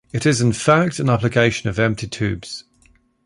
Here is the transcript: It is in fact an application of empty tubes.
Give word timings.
It 0.11 0.25
is 0.25 0.41
in 0.41 0.51
fact 0.51 0.97
an 0.97 1.09
application 1.11 1.69
of 1.69 1.77
empty 1.77 2.07
tubes. 2.07 2.63